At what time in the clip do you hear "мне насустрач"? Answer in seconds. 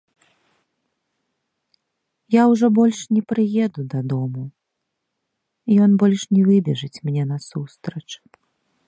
7.11-8.07